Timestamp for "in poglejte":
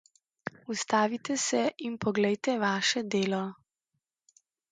1.89-2.57